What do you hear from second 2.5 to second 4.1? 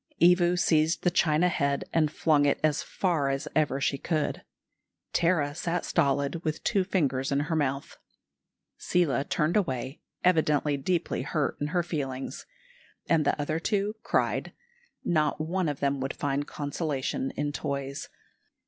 as far as ever she